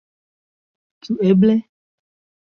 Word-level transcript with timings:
Ĉu 1.07 1.17
eble! 1.33 1.57